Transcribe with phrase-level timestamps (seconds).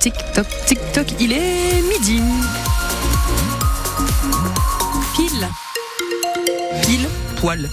[0.00, 0.14] Tic
[0.94, 2.22] toc, il est midi.
[5.14, 5.48] Pile.
[6.80, 7.68] Pile poil.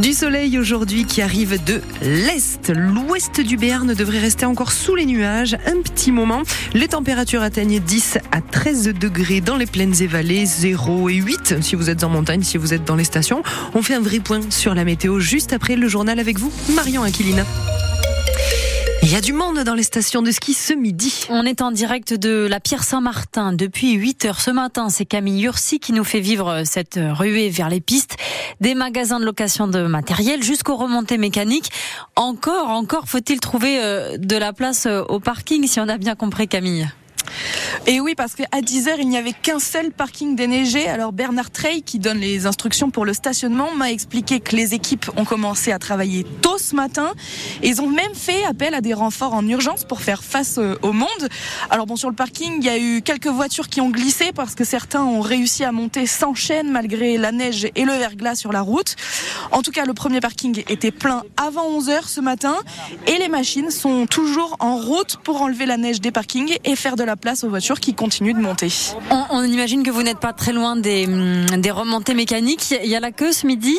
[0.00, 2.70] Du soleil aujourd'hui qui arrive de l'Est.
[2.72, 6.42] L'ouest du Béarn devrait rester encore sous les nuages un petit moment.
[6.72, 11.56] Les températures atteignent 10 à 13 degrés dans les plaines et vallées, 0 et 8
[11.62, 13.42] si vous êtes en montagne, si vous êtes dans les stations.
[13.74, 17.02] On fait un vrai point sur la météo juste après le journal avec vous, Marion
[17.02, 17.44] Aquilina.
[19.08, 21.24] Il y a du monde dans les stations de ski ce midi.
[21.30, 24.90] On est en direct de la Pierre Saint-Martin depuis 8 heures ce matin.
[24.90, 28.18] C'est Camille Ursi qui nous fait vivre cette ruée vers les pistes,
[28.60, 31.70] des magasins de location de matériel jusqu'aux remontées mécaniques.
[32.16, 36.14] Encore, encore faut-il trouver euh, de la place euh, au parking si on a bien
[36.14, 36.86] compris Camille.
[37.90, 40.86] Et oui, parce qu'à 10h, il n'y avait qu'un seul parking déneigé.
[40.88, 45.06] Alors Bernard Trey, qui donne les instructions pour le stationnement, m'a expliqué que les équipes
[45.16, 47.14] ont commencé à travailler tôt ce matin.
[47.62, 50.92] Ils ont même fait appel à des renforts en urgence pour faire face euh, au
[50.92, 51.08] monde.
[51.70, 54.54] Alors bon, sur le parking, il y a eu quelques voitures qui ont glissé parce
[54.54, 58.52] que certains ont réussi à monter sans chaîne malgré la neige et le verglas sur
[58.52, 58.96] la route.
[59.50, 62.56] En tout cas, le premier parking était plein avant 11h ce matin
[63.06, 66.94] et les machines sont toujours en route pour enlever la neige des parkings et faire
[66.94, 68.72] de la place aux voitures qui continuent de monter.
[69.10, 72.74] On, on imagine que vous n'êtes pas très loin des, hum, des remontées mécaniques.
[72.82, 73.76] Il y a la queue ce midi?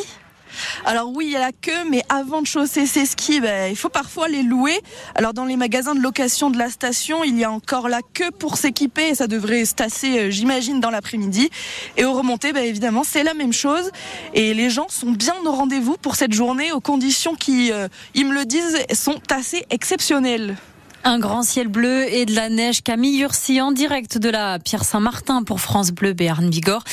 [0.84, 3.76] Alors oui, il y a la queue, mais avant de chausser ses skis, ben, il
[3.76, 4.78] faut parfois les louer.
[5.14, 8.30] Alors dans les magasins de location de la station, il y a encore la queue
[8.36, 11.50] pour s'équiper et ça devrait se tasser, euh, j'imagine, dans l'après-midi.
[11.96, 13.90] Et aux remontées, ben, évidemment, c'est la même chose.
[14.34, 18.26] Et les gens sont bien au rendez-vous pour cette journée aux conditions qui, euh, ils
[18.26, 20.56] me le disent, sont assez exceptionnelles.
[21.02, 22.82] Un grand ciel bleu et de la neige.
[22.82, 26.84] Camille Ursi en direct de la Pierre Saint-Martin pour France Bleu Béarn Bigorre.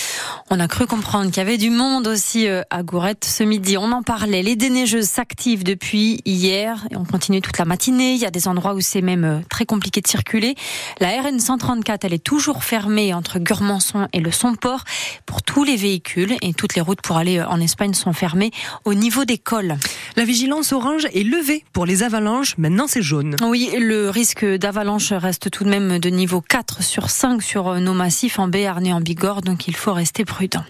[0.49, 3.77] On a cru comprendre qu'il y avait du monde aussi euh, à Gourette ce midi.
[3.77, 4.43] On en parlait.
[4.43, 8.13] Les déneigeuses s'activent depuis hier et on continue toute la matinée.
[8.13, 10.55] Il y a des endroits où c'est même euh, très compliqué de circuler.
[11.01, 14.85] La RN 134, elle est toujours fermée entre Gurmançon et le Somport
[15.25, 18.51] pour tous les véhicules et toutes les routes pour aller euh, en Espagne sont fermées
[18.85, 19.75] au niveau des cols.
[20.15, 22.57] La vigilance orange est levée pour les avalanches.
[22.57, 23.35] Maintenant, c'est jaune.
[23.41, 27.93] Oui, le risque d'avalanche reste tout de même de niveau 4 sur 5 sur nos
[27.93, 30.63] massifs en Béarn et en Bigorre, donc il faut rester prudent.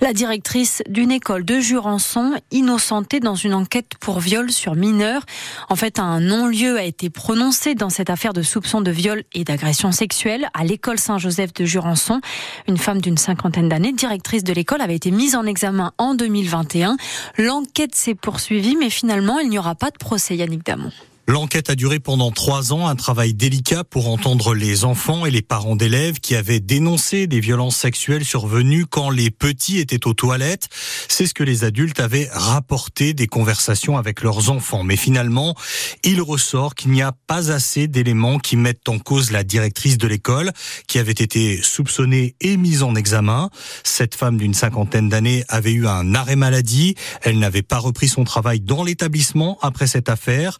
[0.00, 5.22] La directrice d'une école de Jurançon, innocentée dans une enquête pour viol sur mineur.
[5.68, 9.44] En fait, un non-lieu a été prononcé dans cette affaire de soupçon de viol et
[9.44, 12.20] d'agression sexuelle à l'école Saint-Joseph de Jurançon.
[12.68, 16.96] Une femme d'une cinquantaine d'années, directrice de l'école, avait été mise en examen en 2021.
[17.38, 20.90] L'enquête s'est poursuivie, mais finalement, il n'y aura pas de procès, Yannick Damon.
[21.26, 25.40] L'enquête a duré pendant trois ans, un travail délicat pour entendre les enfants et les
[25.40, 30.68] parents d'élèves qui avaient dénoncé des violences sexuelles survenues quand les petits étaient aux toilettes.
[31.08, 34.82] C'est ce que les adultes avaient rapporté des conversations avec leurs enfants.
[34.82, 35.54] Mais finalement,
[36.02, 40.06] il ressort qu'il n'y a pas assez d'éléments qui mettent en cause la directrice de
[40.06, 40.52] l'école,
[40.88, 43.48] qui avait été soupçonnée et mise en examen.
[43.82, 46.96] Cette femme d'une cinquantaine d'années avait eu un arrêt maladie.
[47.22, 50.58] Elle n'avait pas repris son travail dans l'établissement après cette affaire.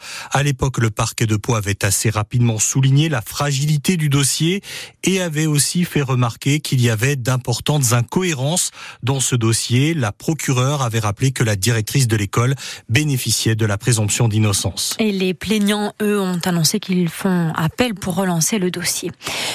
[0.55, 4.63] L'époque, le parquet de Pau avait assez rapidement souligné la fragilité du dossier
[5.03, 8.71] et avait aussi fait remarquer qu'il y avait d'importantes incohérences
[9.03, 9.95] dans ce dossier.
[9.95, 12.55] La procureure avait rappelé que la directrice de l'école
[12.89, 14.95] bénéficiait de la présomption d'innocence.
[15.01, 19.11] Et les plaignants, eux, ont annoncé qu'ils font appel pour relancer le dossier.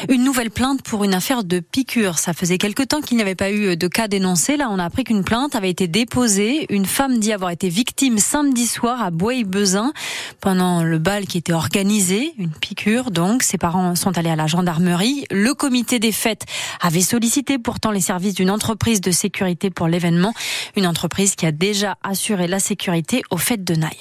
[0.10, 2.20] Une nouvelle plainte pour une affaire de piqûre.
[2.20, 4.58] Ça faisait quelque temps qu'il n'y avait pas eu de cas dénoncés.
[4.58, 6.66] Là, on a appris qu'une plainte avait été déposée.
[6.70, 9.94] Une femme dit avoir été victime samedi soir à Bois-Bezin
[10.42, 13.44] pendant le bal qui était organisé, une piqûre donc.
[13.44, 15.25] Ses parents sont allés à la gendarmerie.
[15.31, 16.45] Le comité des fêtes
[16.81, 20.33] avait sollicité pourtant les services d'une entreprise de sécurité pour l'événement,
[20.75, 23.97] une entreprise qui a déjà assuré la sécurité aux fêtes de Naï.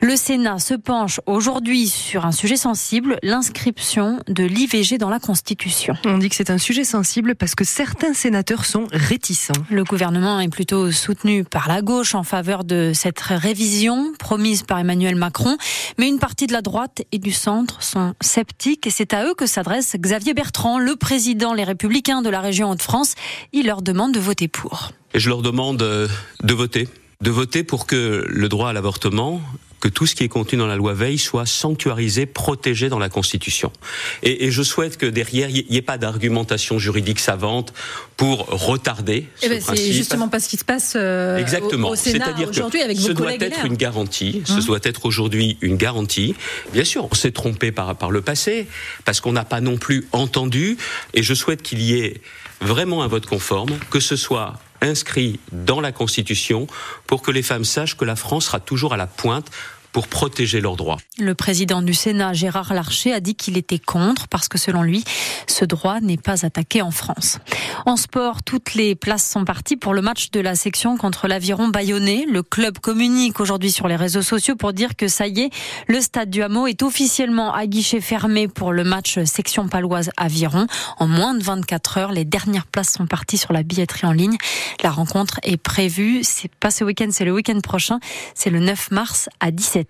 [0.00, 5.94] Le Sénat se penche aujourd'hui sur un sujet sensible, l'inscription de l'IVG dans la Constitution.
[6.04, 9.54] On dit que c'est un sujet sensible parce que certains sénateurs sont réticents.
[9.70, 14.78] Le gouvernement est plutôt soutenu par la gauche en faveur de cette révision promise par
[14.78, 15.56] Emmanuel Macron,
[15.96, 19.34] mais une partie de la droite et du centre sont sceptiques et c'est à eux
[19.34, 23.14] que s'adresse Xavier Bertrand, le président Les Républicains de la région Hauts-de-France.
[23.52, 24.92] Il leur demande de voter pour.
[25.12, 26.08] Et je leur demande euh,
[26.42, 26.88] de voter,
[27.20, 29.42] de voter pour que le droit à l'avortement
[29.84, 33.10] que tout ce qui est contenu dans la loi Veil soit sanctuarisé, protégé dans la
[33.10, 33.70] Constitution.
[34.22, 37.74] Et, et je souhaite que derrière, il n'y ait pas d'argumentation juridique savante
[38.16, 39.86] pour retarder Eh ce ben, principe.
[39.86, 41.88] c'est justement pas ce qui se passe euh, Exactement.
[41.90, 43.66] au, au Sénat aujourd'hui avec ce vos doit collègues être LR.
[43.66, 44.42] une garantie.
[44.48, 46.34] Hein Ce doit être aujourd'hui une garantie.
[46.72, 48.66] Bien sûr, on s'est trompé par, par le passé
[49.04, 50.78] parce qu'on n'a pas non plus entendu.
[51.12, 52.22] Et je souhaite qu'il y ait
[52.62, 56.66] vraiment un vote conforme, que ce soit inscrit dans la Constitution
[57.06, 59.50] pour que les femmes sachent que la France sera toujours à la pointe
[59.94, 60.98] pour protéger leurs droits.
[61.18, 65.04] Le président du Sénat, Gérard Larcher, a dit qu'il était contre parce que selon lui,
[65.46, 67.38] ce droit n'est pas attaqué en France.
[67.86, 71.68] En sport, toutes les places sont parties pour le match de la section contre l'Aviron
[71.68, 72.26] Bayonnais.
[72.28, 75.50] Le club communique aujourd'hui sur les réseaux sociaux pour dire que ça y est,
[75.86, 80.66] le stade du Hameau est officiellement à guichet fermé pour le match section paloise Aviron.
[80.98, 84.38] En moins de 24 heures, les dernières places sont parties sur la billetterie en ligne.
[84.82, 88.00] La rencontre est prévue, c'est pas ce week-end, c'est le week-end prochain,
[88.34, 89.83] c'est le 9 mars à 17h.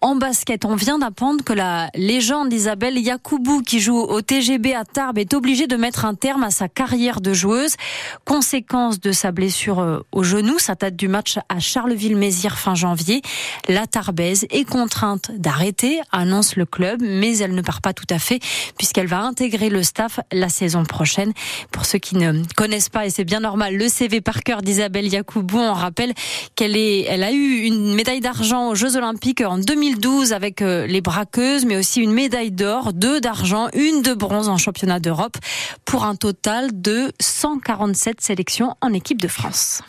[0.00, 4.84] En basket, on vient d'apprendre que la légende Isabelle Yakoubou, qui joue au TGB à
[4.84, 7.76] Tarbes, est obligée de mettre un terme à sa carrière de joueuse.
[8.24, 13.22] Conséquence de sa blessure euh, au genou, ça date du match à Charleville-Mézières fin janvier.
[13.68, 18.18] La Tarbaise est contrainte d'arrêter, annonce le club, mais elle ne part pas tout à
[18.18, 18.40] fait
[18.78, 21.32] puisqu'elle va intégrer le staff la saison prochaine.
[21.70, 25.08] Pour ceux qui ne connaissent pas, et c'est bien normal, le CV par cœur d'Isabelle
[25.08, 26.14] Yacoubou, on rappelle
[26.54, 30.86] qu'elle est, elle a eu une médaille d'argent aux Jeux Olympiques en 2012 avec euh,
[30.86, 35.36] les braqueuses, mais aussi une médaille d'or, deux d'argent, une de bronze en championnat d'Europe
[35.84, 39.82] pour un total de 147 sélections en équipe de France.